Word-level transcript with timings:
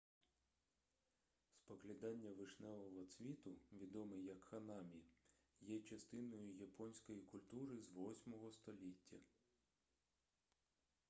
споглядання 1.55 2.31
вишневого 2.31 3.05
цвіту 3.05 3.55
відоме 3.71 4.19
як 4.19 4.43
ханамі 4.43 5.01
є 5.61 5.79
частиною 5.79 6.51
японської 6.55 7.21
культури 7.21 7.77
з 7.79 7.91
8-го 7.93 8.51
століття 8.51 9.17